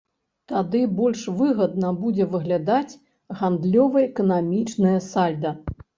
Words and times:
Тады 0.51 0.79
больш 0.99 1.25
выгадна 1.41 1.91
будзе 1.99 2.27
выглядаць 2.35 2.97
гандлёва-эканамічнае 3.43 4.97
сальда. 5.13 5.55